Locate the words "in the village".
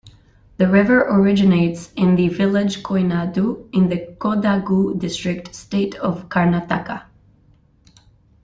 1.95-2.81